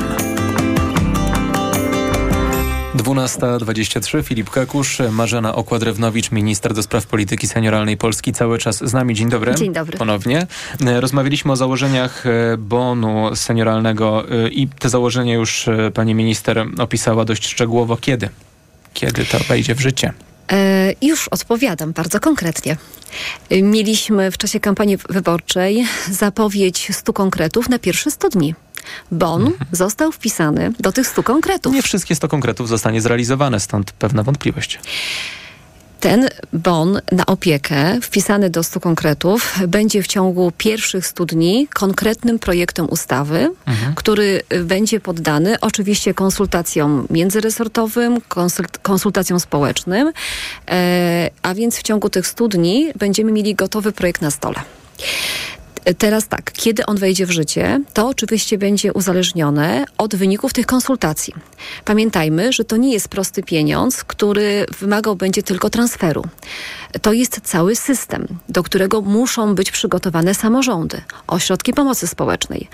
[2.96, 9.16] 12.23 Filip Kakusz, Marzena Okładrewnowicz, minister do spraw polityki senioralnej Polski, cały czas z nami.
[9.16, 9.56] Dzień dobry.
[9.56, 9.98] Dzień dobry.
[9.98, 10.48] Ponownie.
[11.00, 17.26] Rozmawialiśmy o założeniach e, bonu senioralnego e, i te założenia już e, pani minister opisała
[17.26, 17.98] dość szczegółowo.
[17.98, 18.30] Kiedy?
[18.94, 20.14] Kiedy to wejdzie w życie?
[20.52, 22.78] E, już odpowiadam bardzo konkretnie.
[23.52, 28.56] Mieliśmy w czasie kampanii wyborczej zapowiedź 100 konkretów na pierwsze 100 dni.
[29.12, 31.74] Bon został wpisany do tych 100 konkretów.
[31.74, 34.80] Nie wszystkie 100 konkretów zostanie zrealizowane, stąd pewna wątpliwość.
[36.04, 42.40] Ten bon na opiekę, wpisany do 100 konkretów, będzie w ciągu pierwszych 100 dni konkretnym
[42.40, 43.52] projektem ustawy,
[43.96, 50.12] który y, będzie poddany oczywiście konsultacjom międzyresortowym, konsult, konsultacjom społecznym,
[50.70, 54.60] e, a więc w ciągu tych 100 dni będziemy mieli gotowy projekt na stole.
[55.98, 61.34] Teraz tak, kiedy on wejdzie w życie, to oczywiście będzie uzależnione od wyników tych konsultacji.
[61.86, 66.24] Pamiętajmy, że to nie jest prosty pieniądz, który wymagał będzie tylko transferu.
[67.02, 72.68] To jest cały system, do którego muszą być przygotowane samorządy, ośrodki pomocy społecznej.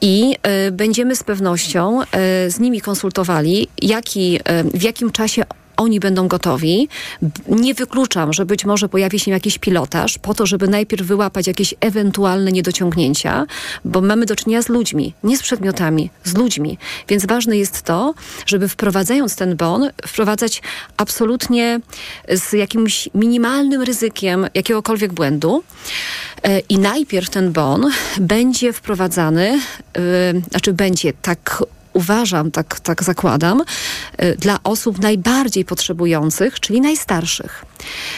[0.00, 0.36] I
[0.68, 2.06] y, będziemy z pewnością y,
[2.50, 4.40] z nimi konsultowali, jaki, y,
[4.78, 5.44] w jakim czasie
[5.80, 6.88] oni będą gotowi.
[7.48, 11.74] Nie wykluczam, że być może pojawi się jakiś pilotaż po to, żeby najpierw wyłapać jakieś
[11.80, 13.46] ewentualne niedociągnięcia,
[13.84, 16.78] bo mamy do czynienia z ludźmi, nie z przedmiotami, z ludźmi.
[17.08, 18.14] Więc ważne jest to,
[18.46, 20.62] żeby wprowadzając ten bon, wprowadzać
[20.96, 21.80] absolutnie
[22.28, 25.62] z jakimś minimalnym ryzykiem jakiegokolwiek błędu.
[26.42, 27.90] E, I najpierw ten bon
[28.20, 29.60] będzie wprowadzany,
[29.96, 33.62] yy, znaczy będzie tak uważam, tak, tak zakładam,
[34.22, 37.64] y, dla osób najbardziej potrzebujących, czyli najstarszych.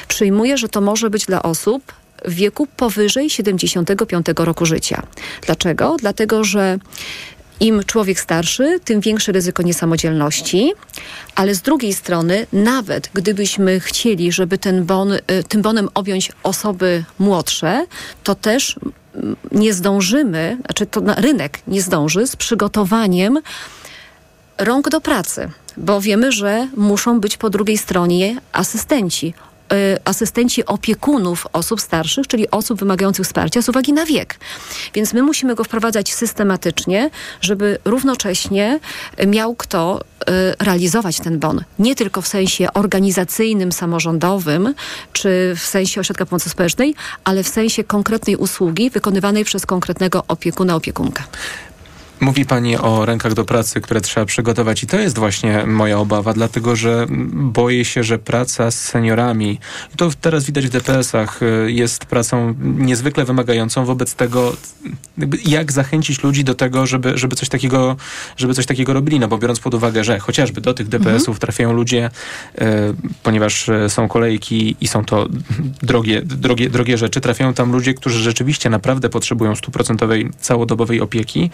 [0.08, 1.92] Przyjmuję, że to może być dla osób
[2.24, 5.02] w wieku powyżej 75 roku życia.
[5.46, 5.96] Dlaczego?
[6.00, 6.78] Dlatego, że
[7.60, 10.72] im człowiek starszy, tym większe ryzyko niesamodzielności,
[11.34, 17.04] ale z drugiej strony, nawet gdybyśmy chcieli, żeby ten bon, y, tym bonem objąć osoby
[17.18, 17.86] młodsze,
[18.24, 18.78] to też
[19.52, 23.38] nie zdążymy, znaczy to rynek nie zdąży z przygotowaniem
[24.58, 29.34] rąk do pracy, bo wiemy, że muszą być po drugiej stronie asystenci.
[29.72, 34.38] Y, Asystenci opiekunów osób starszych, czyli osób wymagających wsparcia z uwagi na wiek.
[34.94, 38.80] Więc my musimy go wprowadzać systematycznie, żeby równocześnie
[39.26, 41.64] miał kto y, realizować ten bon.
[41.78, 44.74] Nie tylko w sensie organizacyjnym, samorządowym,
[45.12, 46.94] czy w sensie ośrodka pomocy społecznej,
[47.24, 51.22] ale w sensie konkretnej usługi wykonywanej przez konkretnego opiekuna, opiekunkę.
[52.22, 56.32] Mówi Pani o rękach do pracy, które trzeba przygotować i to jest właśnie moja obawa,
[56.32, 59.58] dlatego że boję się, że praca z seniorami,
[59.96, 64.56] to teraz widać w DPS-ach, y, jest pracą niezwykle wymagającą wobec tego,
[65.44, 67.96] jak zachęcić ludzi do tego, żeby, żeby, coś takiego,
[68.36, 71.72] żeby coś takiego robili, no bo biorąc pod uwagę, że chociażby do tych DPS-ów trafiają
[71.72, 72.10] ludzie,
[72.54, 72.64] y,
[73.22, 75.28] ponieważ y, są kolejki i są to
[75.82, 81.50] drogie, drogie, drogie rzeczy, trafiają tam ludzie, którzy rzeczywiście naprawdę potrzebują stuprocentowej, całodobowej opieki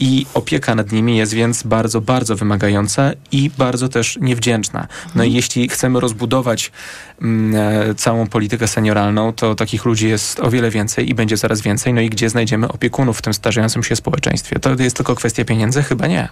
[0.00, 4.86] i opieka nad nimi jest więc bardzo, bardzo wymagająca i bardzo też niewdzięczna.
[5.14, 6.72] No i jeśli chcemy rozbudować
[7.22, 11.60] mm, e, całą politykę senioralną, to takich ludzi jest o wiele więcej i będzie coraz
[11.60, 11.94] więcej.
[11.94, 14.58] No i gdzie znajdziemy opiekunów w tym starzejącym się społeczeństwie?
[14.58, 15.82] To jest tylko kwestia pieniędzy?
[15.82, 16.28] Chyba nie.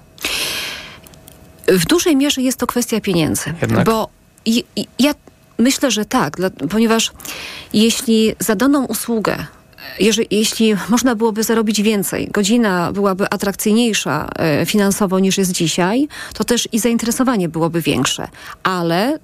[1.68, 3.86] W dużej mierze jest to kwestia pieniędzy, Jednak?
[3.86, 4.08] bo
[4.44, 5.14] i, i, ja
[5.58, 7.12] myślę, że tak, dla, ponieważ
[7.72, 9.46] jeśli za daną usługę
[10.00, 16.44] jeżeli, jeśli można byłoby zarobić więcej, godzina byłaby atrakcyjniejsza e, finansowo niż jest dzisiaj, to
[16.44, 18.28] też i zainteresowanie byłoby większe.
[18.62, 19.18] Ale e,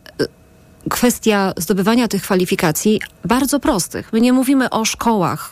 [0.89, 4.13] kwestia zdobywania tych kwalifikacji bardzo prostych.
[4.13, 5.51] My nie mówimy o szkołach,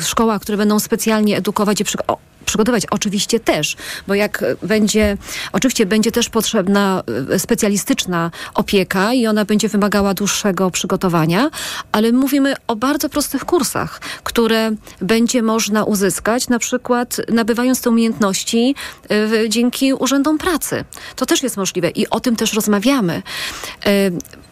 [0.00, 2.86] szkołach, które będą specjalnie edukować i przy, o, przygotować.
[2.90, 5.16] Oczywiście też, bo jak będzie,
[5.52, 11.50] oczywiście będzie też potrzebna e, specjalistyczna opieka i ona będzie wymagała dłuższego przygotowania,
[11.92, 18.74] ale mówimy o bardzo prostych kursach, które będzie można uzyskać na przykład nabywając te umiejętności
[19.10, 20.84] e, dzięki urzędom pracy.
[21.16, 23.22] To też jest możliwe i o tym też rozmawiamy.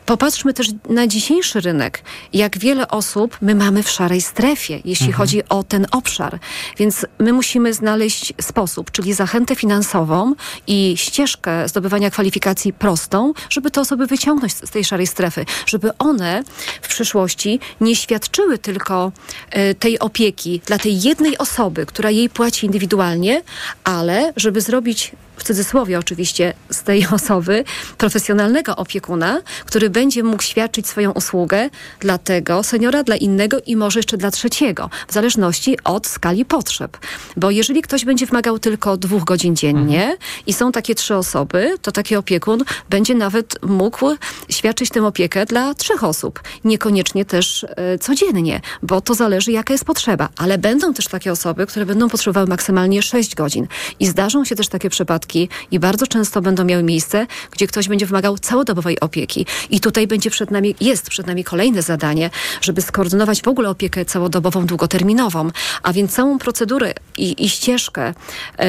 [0.07, 2.03] Popatrzmy też na dzisiejszy rynek.
[2.33, 5.13] Jak wiele osób my mamy w szarej strefie, jeśli Mhm.
[5.19, 6.39] chodzi o ten obszar.
[6.79, 10.35] Więc my musimy znaleźć sposób, czyli zachętę finansową
[10.67, 16.43] i ścieżkę zdobywania kwalifikacji prostą, żeby te osoby wyciągnąć z tej szarej strefy, żeby one
[16.83, 19.13] w przyszłości nie świadczyły tylko
[19.51, 23.43] e, tej opieki dla tej jednej osoby, która jej płaci indywidualnie,
[23.85, 27.65] ale żeby zrobić w cudzysłowie oczywiście z tej osoby
[27.99, 31.71] profesjonalnego opiekuna, który będzie mógł świadczyć swoją usługę
[32.01, 36.99] dla tego seniora, dla innego i może jeszcze dla trzeciego, w zależności od skali potrzeb.
[37.37, 40.17] Bo jeżeli ktoś będzie wymagał tylko dwóch godzin dziennie
[40.47, 44.17] i są takie trzy osoby, to taki opiekun będzie nawet mógł
[44.49, 46.41] świadczyć tę opiekę dla trzech osób.
[46.65, 50.29] Niekoniecznie też e, codziennie, bo to zależy jaka jest potrzeba.
[50.37, 53.67] Ale będą też takie osoby, które będą potrzebowały maksymalnie 6 godzin.
[54.01, 55.24] I zdarzą się też takie przypadki
[55.71, 59.47] i bardzo często będą miały miejsce, gdzie ktoś będzie wymagał całodobowej opieki.
[59.71, 64.05] I tutaj będzie przed nami, jest przed nami kolejne zadanie, żeby skoordynować w ogóle opiekę
[64.05, 65.51] całodobową, długoterminową,
[65.83, 68.15] a więc całą procedurę i, i ścieżkę
[68.59, 68.65] e,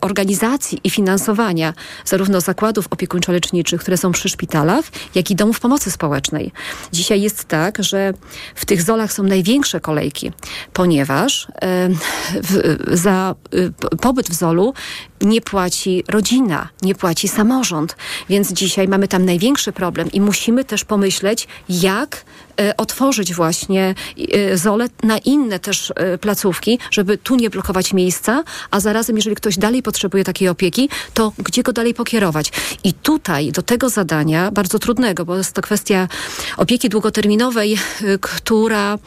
[0.00, 6.52] organizacji i finansowania zarówno zakładów opiekuńczo-leczniczych, które są przy szpitalach, jak i domów pomocy społecznej.
[6.92, 8.14] Dzisiaj jest tak, że
[8.54, 10.32] w tych zolach są największe kolejki,
[10.72, 11.88] ponieważ e,
[12.42, 14.74] w, za p- pobyt w zolu
[15.22, 17.96] nie płaci rodzina, nie płaci samorząd.
[18.28, 22.24] Więc dzisiaj mamy tam największy problem i musimy też pomyśleć, jak
[22.76, 23.94] otworzyć właśnie
[24.32, 29.36] e, zole na inne też e, placówki, żeby tu nie blokować miejsca, a zarazem, jeżeli
[29.36, 32.52] ktoś dalej potrzebuje takiej opieki, to gdzie go dalej pokierować?
[32.84, 36.08] I tutaj do tego zadania, bardzo trudnego, bo jest to kwestia
[36.56, 37.78] opieki długoterminowej,
[38.20, 38.98] która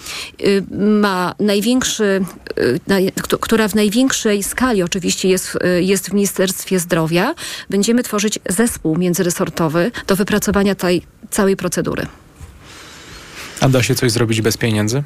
[0.71, 2.25] ma największy,
[2.87, 7.35] naj, któ- która w największej skali oczywiście jest, jest w Ministerstwie Zdrowia,
[7.69, 12.07] będziemy tworzyć zespół międzyresortowy do wypracowania tej całej procedury.
[13.61, 15.03] A da się coś zrobić bez pieniędzy?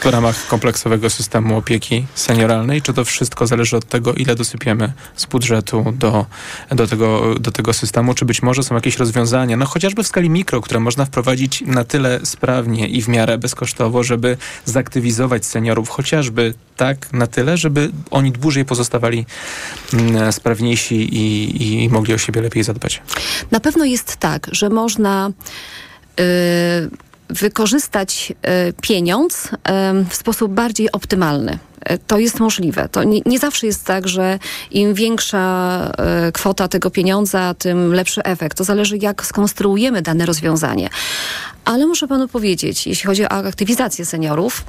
[0.00, 2.82] W ramach kompleksowego systemu opieki senioralnej?
[2.82, 6.26] Czy to wszystko zależy od tego, ile dosypiemy z budżetu do,
[6.70, 8.14] do, tego, do tego systemu?
[8.14, 11.84] Czy być może są jakieś rozwiązania, no chociażby w skali mikro, które można wprowadzić na
[11.84, 18.32] tyle sprawnie i w miarę bezkosztowo, żeby zaktywizować seniorów, chociażby tak na tyle, żeby oni
[18.32, 19.26] dłużej pozostawali
[19.92, 23.02] mm, sprawniejsi i, i mogli o siebie lepiej zadbać?
[23.50, 25.30] Na pewno jest tak, że można
[27.28, 28.32] wykorzystać
[28.68, 29.48] y, pieniądz y,
[30.08, 31.58] w sposób bardziej optymalny.
[31.90, 32.88] Y, To jest możliwe.
[32.88, 34.38] To nie, nie zawsze jest tak, że
[34.70, 35.92] im większa
[36.28, 38.58] y, kwota tego pieniądza, tym lepszy efekt.
[38.58, 40.88] To zależy, jak skonstruujemy dane rozwiązanie.
[41.66, 44.64] Ale muszę panu powiedzieć, jeśli chodzi o aktywizację seniorów,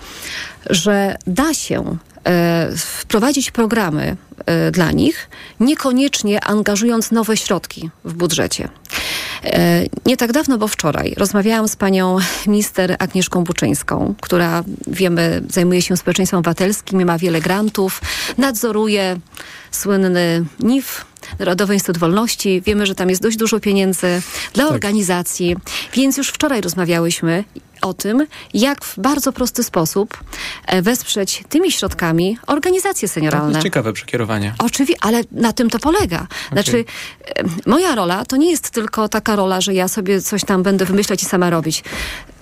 [0.70, 5.30] że da się e, wprowadzić programy e, dla nich,
[5.60, 8.70] niekoniecznie angażując nowe środki w budżecie.
[9.44, 15.82] E, Nie tak dawno, bo wczoraj rozmawiałam z panią minister Agnieszką Buczyńską, która wiemy, zajmuje
[15.82, 18.02] się społeczeństwem obywatelskim, ma wiele grantów,
[18.38, 19.20] nadzoruje
[19.78, 21.06] słynny NIF,
[21.40, 22.62] Narodowy Instytut Wolności.
[22.66, 24.22] Wiemy, że tam jest dość dużo pieniędzy
[24.54, 25.56] dla organizacji,
[25.94, 27.44] więc już wczoraj rozmawiałyśmy
[27.82, 30.18] o tym, jak w bardzo prosty sposób
[30.66, 33.50] e, wesprzeć tymi środkami organizacje To senioralne.
[33.50, 34.54] jest ciekawe przekierowanie.
[34.60, 36.28] Oczywiście, ale na tym to polega.
[36.52, 36.86] Znaczy,
[37.26, 40.86] e, moja rola to nie jest tylko taka rola, że ja sobie coś tam będę
[40.86, 41.84] wymyślać i sama robić.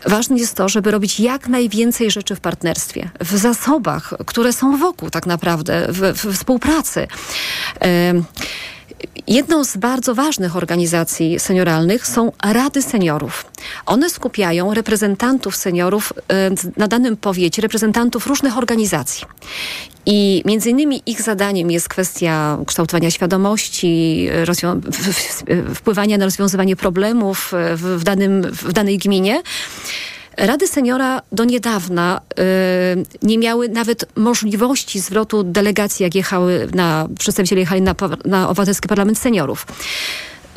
[0.05, 5.09] Ważne jest to, żeby robić jak najwięcej rzeczy w partnerstwie, w zasobach, które są wokół
[5.09, 7.07] tak naprawdę, w, w współpracy.
[7.79, 8.23] Em,
[9.27, 13.45] Jedną z bardzo ważnych organizacji senioralnych są Rady Seniorów.
[13.85, 19.25] One skupiają reprezentantów seniorów e, na danym powiecie, reprezentantów różnych organizacji.
[20.05, 24.27] I między innymi ich zadaniem jest kwestia kształtowania świadomości,
[25.75, 29.41] wpływania na rozwiązywanie problemów e, w, danym, w danej gminie.
[30.37, 37.61] Rady seniora do niedawna y, nie miały nawet możliwości zwrotu delegacji, jak jechały na, przedstawiciele
[37.61, 37.95] jechali na,
[38.25, 39.65] na Obywatelski Parlament Seniorów.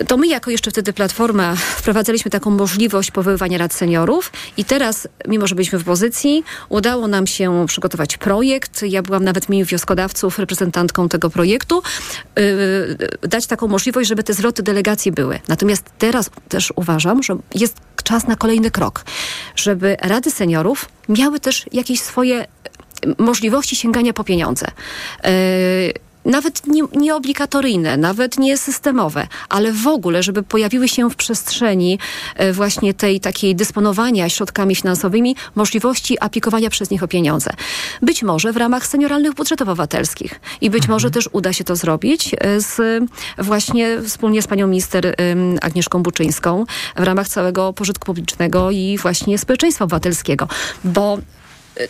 [0.06, 5.46] To my jako jeszcze wtedy Platforma wprowadzaliśmy taką możliwość powoływania rad seniorów i teraz, mimo
[5.46, 8.82] że byliśmy w pozycji, udało nam się przygotować projekt.
[8.82, 11.82] Ja byłam nawet w imieniu wnioskodawców reprezentantką tego projektu,
[12.36, 15.40] yy, dać taką możliwość, żeby te zwroty delegacji były.
[15.48, 19.04] Natomiast teraz też uważam, że jest czas na kolejny krok,
[19.60, 22.46] żeby rady seniorów miały też jakieś swoje
[23.18, 24.66] możliwości sięgania po pieniądze.
[25.24, 25.30] Yy,
[26.28, 31.98] nawet nie, nie obligatoryjne, nawet nie systemowe, ale w ogóle, żeby pojawiły się w przestrzeni
[32.34, 37.50] e, właśnie tej takiej dysponowania środkami finansowymi, możliwości aplikowania przez nich o pieniądze.
[38.02, 40.40] Być może w ramach senioralnych budżetów obywatelskich.
[40.60, 43.04] I być może też uda się to zrobić e, z
[43.38, 45.14] właśnie wspólnie z panią minister
[45.60, 46.64] Agnieszką Buczyńską
[46.96, 50.48] w ramach całego pożytku publicznego i właśnie społeczeństwa obywatelskiego,
[50.84, 51.18] bo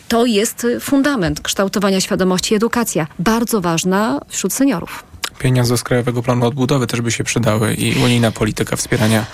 [0.08, 5.04] to jest fundament kształtowania świadomości, edukacja, bardzo ważna wśród seniorów.
[5.38, 9.26] Pieniądze z Krajowego Planu Odbudowy też by się przydały i unijna polityka wspierania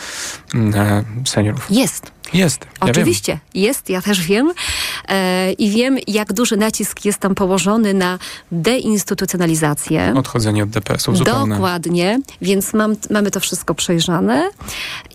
[0.54, 1.66] mm, e, seniorów.
[1.70, 2.13] Jest.
[2.32, 2.60] Jest.
[2.64, 4.52] Ja Oczywiście jest, ja też wiem
[5.08, 8.18] e, i wiem, jak duży nacisk jest tam położony na
[8.52, 9.98] deinstytucjonalizację.
[9.98, 10.16] Wiem.
[10.16, 11.54] Odchodzenie od DPS-ów zupełne.
[11.54, 14.50] Dokładnie, więc mam, mamy to wszystko przejrzane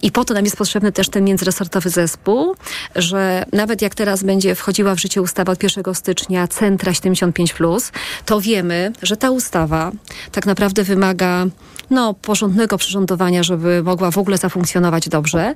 [0.02, 2.56] i po to nam jest potrzebny też ten międzyresortowy zespół,
[2.96, 7.92] że nawet jak teraz będzie wchodziła w życie ustawa od 1 stycznia Centra 75+,
[8.26, 9.92] to wiemy, że ta ustawa
[10.32, 11.46] tak naprawdę wymaga
[11.90, 15.54] no, porządnego przyrządowania, żeby mogła w ogóle zafunkcjonować dobrze.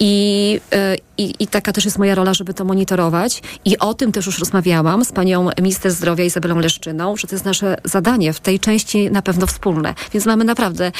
[0.00, 3.42] I, y, i, i taka też jest moja rola, żeby to monitorować.
[3.64, 7.44] I o tym też już rozmawiałam z panią minister zdrowia Izabelą Leszczyną, że to jest
[7.44, 10.92] nasze zadanie w tej części na pewno wspólne, więc mamy naprawdę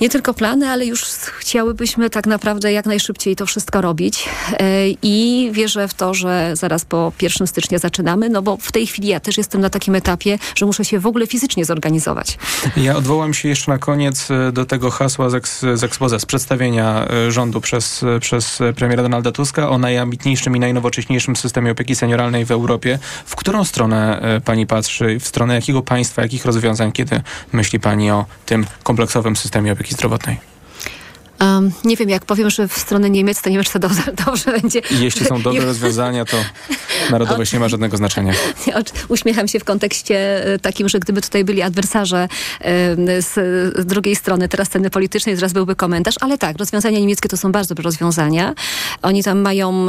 [0.00, 1.04] nie tylko plany, ale już
[1.38, 6.84] chciałybyśmy tak naprawdę jak najszybciej to wszystko robić E, i wierzę w to, że zaraz
[6.84, 10.38] po 1 stycznia zaczynamy, no bo w tej chwili ja też jestem na takim etapie,
[10.54, 12.38] że muszę się w ogóle fizycznie zorganizować.
[12.76, 16.26] Ja odwołam się jeszcze na koniec e, do tego hasła z, eks, z expose, z
[16.26, 22.44] przedstawienia e, rządu przez, przez premiera Donalda Tuska o najambitniejszym i najnowocześniejszym systemie opieki senioralnej
[22.44, 22.98] w Europie.
[23.26, 25.20] W którą stronę pani patrzy?
[25.20, 27.20] W stronę jakiego państwa, jakich rozwiązań, kiedy
[27.52, 30.49] myśli pani o tym kompleksowym systemie opieki zdrowotnej?
[31.40, 34.02] Um, nie wiem, jak powiem, że w stronę Niemiec, to nie wiem, czy to dobrze,
[34.26, 34.78] dobrze będzie.
[34.78, 36.36] I jeśli są dobre rozwiązania, to
[37.10, 38.32] narodowość nie ma żadnego znaczenia.
[39.08, 42.28] Uśmiecham się w kontekście e, takim, że gdyby tutaj byli adwersarze
[42.60, 47.36] e, z, drugiej strony teraz sceny politycznej, zaraz byłby komentarz, ale tak, rozwiązania niemieckie to
[47.36, 48.54] są bardzo dobre rozwiązania.
[49.02, 49.86] Oni tam mają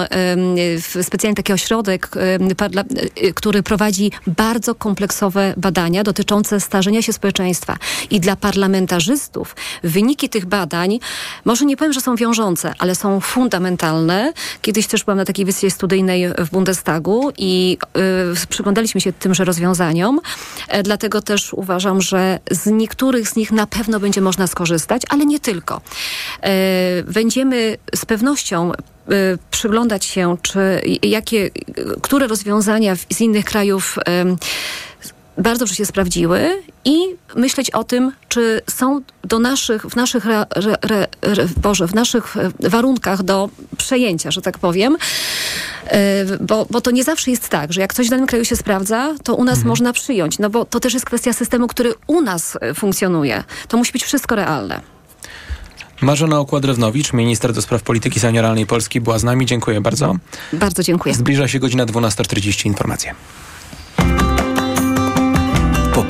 [1.01, 7.77] specjalnie taki ośrodek, e, który prowadzi bardzo kompleksowe badania dotyczące starzenia się społeczeństwa.
[8.09, 10.99] I dla parlamentarzystów wyniki tych badań
[11.45, 14.33] może nie powiem, że są wiążące, ale są fundamentalne.
[14.61, 17.77] Kiedyś też byłam na takiej wizycie studyjnej w Bundestagu i
[18.43, 20.19] y, przyglądaliśmy się tymże rozwiązaniom.
[20.67, 25.25] E, dlatego też uważam, że z niektórych z nich na pewno będzie można skorzystać, ale
[25.25, 25.81] nie tylko.
[26.41, 31.49] E, będziemy z pewnością y, przyglądać się, czy jakie,
[32.01, 33.97] które rozwiązania z innych krajów
[35.37, 36.97] bardzo dobrze się sprawdziły i
[37.35, 40.45] myśleć o tym, czy są do naszych, w naszych, re,
[40.81, 44.97] re, re, Boże, w naszych e, warunkach do przejęcia, że tak powiem.
[45.87, 48.55] E, Bo, bo to nie zawsze jest tak, że jak coś w danym kraju się
[48.55, 52.21] sprawdza, to u nas można przyjąć, no bo to też jest kwestia systemu, który u
[52.21, 53.43] nas e, funkcjonuje.
[53.67, 54.81] To musi być wszystko realne.
[56.01, 59.45] Marzena Okładrewnowicz, minister do spraw polityki senioralnej Polski była z nami.
[59.45, 60.15] Dziękuję bardzo.
[60.53, 61.15] Bardzo dziękuję.
[61.15, 62.65] Zbliża się godzina 12.40.
[62.65, 63.15] Informacje.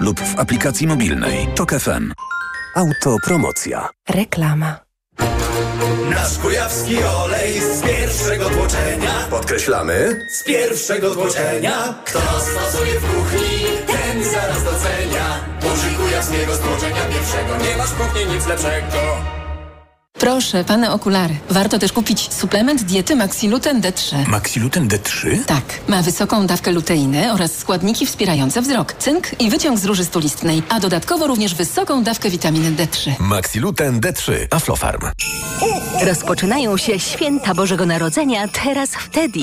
[0.00, 2.12] lub w aplikacji mobilnej TOK FM.
[2.74, 3.88] Autopromocja.
[4.08, 4.80] Reklama.
[6.10, 10.26] Nasz kujawski olej z pierwszego tłoczenia Podkreślamy.
[10.30, 15.40] Z pierwszego tłoczenia Kto stosuje w kuchni, ten zaraz docenia
[15.74, 19.39] Użyj kujawskiego stłoczenia pierwszego Nie masz w kuchni nic lepszego
[20.20, 21.34] Proszę, pane okulary.
[21.50, 24.28] Warto też kupić suplement diety Maxiluten D3.
[24.28, 25.44] Maxiluten D3?
[25.46, 30.62] Tak, ma wysoką dawkę luteiny oraz składniki wspierające wzrok, cynk i wyciąg z róży stulistnej,
[30.68, 33.10] a dodatkowo również wysoką dawkę witaminy D3.
[33.18, 34.32] Maxiluten D3.
[34.50, 35.00] Aflofarm.
[36.06, 39.40] Rozpoczynają się święta Bożego Narodzenia teraz w Teddy.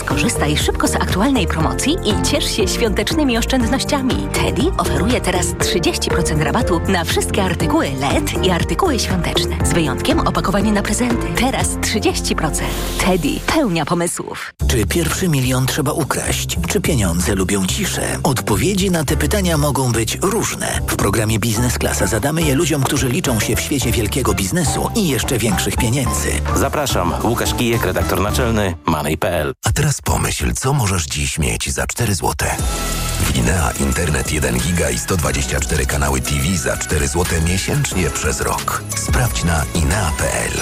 [0.00, 4.28] Skorzystaj szybko z aktualnej promocji i ciesz się świątecznymi oszczędnościami.
[4.32, 9.47] Teddy oferuje teraz 30% rabatu na wszystkie artykuły LED i artykuły świąteczne.
[9.64, 11.26] Z wyjątkiem opakowania na prezenty.
[11.36, 12.62] Teraz 30%.
[13.06, 13.28] Teddy.
[13.46, 14.52] Pełnia pomysłów.
[14.68, 16.58] Czy pierwszy milion trzeba ukraść?
[16.68, 18.18] Czy pieniądze lubią ciszę?
[18.22, 20.80] Odpowiedzi na te pytania mogą być różne.
[20.88, 25.08] W programie Biznes Klasa zadamy je ludziom, którzy liczą się w świecie wielkiego biznesu i
[25.08, 26.28] jeszcze większych pieniędzy.
[26.56, 29.52] Zapraszam, Łukasz Kijek, redaktor naczelny Money.pl.
[29.64, 32.34] A teraz pomyśl, co możesz dziś mieć za 4 zł.
[33.18, 38.82] W Inea Internet 1 giga i 124 kanały TV za 4 zł miesięcznie przez rok.
[38.96, 40.52] Sprawdź na inea.pl.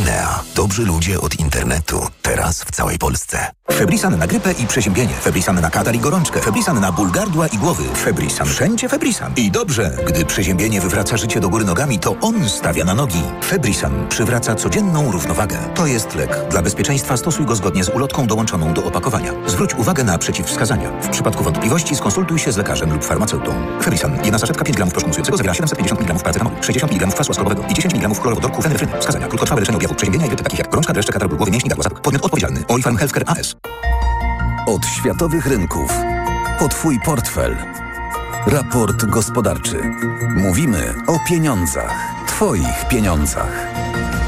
[0.00, 0.42] Inea.
[0.54, 2.06] Dobrzy ludzie od internetu.
[2.22, 3.50] Teraz w całej Polsce.
[3.72, 5.14] Febrisan na grypę i przeziębienie.
[5.14, 6.40] Febrisan na katar i gorączkę.
[6.40, 7.84] Febrisan na ból gardła i głowy.
[7.94, 8.46] Febrisan.
[8.46, 9.32] Wszędzie Febrisan.
[9.36, 13.22] I dobrze, gdy przeziębienie wywraca życie do góry nogami, to on stawia na nogi.
[13.44, 15.58] Febrisan przywraca codzienną równowagę.
[15.74, 16.38] To jest lek.
[16.50, 19.32] Dla bezpieczeństwa stosuj go zgodnie z ulotką dołączoną do opakowania.
[19.46, 20.90] Zwróć uwagę na przeciwwskazania.
[21.02, 23.52] W przypadku wątpliwości skonsultuj się z lekarzem lub farmaceutą.
[23.82, 24.24] Febrisan.
[24.24, 27.94] Jedna saszetka 5 gramów proszku zawiera 750 mg paracetamolu, 60 mg kwasu ascorbowego i 10
[27.94, 28.92] mg chlorowodorku fenefryny.
[29.00, 29.26] Wskazania.
[29.26, 32.00] Krótkotrwałe leczenie objawów przeziębienia i takich jak gorączka, dreszcze, katar głowy, mięśni, gardła, zatok.
[32.00, 32.64] Podmiot odpowiedzialny.
[32.68, 33.56] Olifarm Healthcare AS.
[34.66, 35.92] Od światowych rynków.
[36.58, 37.56] Po Twój portfel.
[38.46, 39.76] Raport gospodarczy.
[40.36, 41.94] Mówimy o pieniądzach.
[42.26, 43.66] Twoich pieniądzach.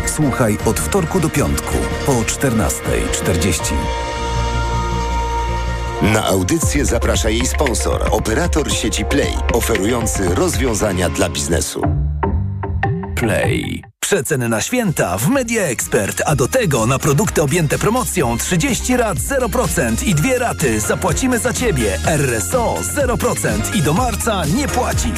[0.06, 1.74] Słuchaj od wtorku do piątku
[2.06, 4.11] po 14.40.
[6.02, 11.82] Na audycję zaprasza jej sponsor, operator sieci Play, oferujący rozwiązania dla biznesu.
[13.16, 13.82] Play.
[14.00, 19.18] Przeceny na święta w Media Expert, a do tego na produkty objęte promocją 30 rat
[19.18, 21.98] 0% i dwie raty zapłacimy za Ciebie.
[22.06, 25.10] RSO 0% i do marca nie płacisz.